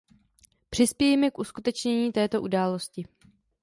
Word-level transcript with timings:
Přispějme 0.69 1.31
k 1.31 1.39
uskutečnění 1.39 2.11
této 2.11 2.41
události. 2.41 3.07